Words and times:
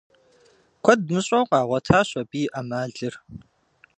Куэд 0.83 0.99
мыщӏэу 1.11 1.49
къигъуэтащ 1.51 2.09
абы 2.21 2.37
и 2.45 2.51
ӏэмалыр. 2.51 3.13